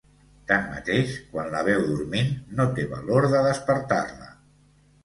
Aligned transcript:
Tanmateix, 0.51 1.13
quan 1.35 1.51
la 1.57 1.61
veu 1.69 1.85
dormint, 1.91 2.35
no 2.61 2.69
té 2.81 2.87
valor 2.95 3.33
de 3.37 3.47
despertar-la. 3.53 4.35